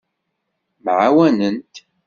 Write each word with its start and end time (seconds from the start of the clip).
Mɛawanent. 0.83 1.73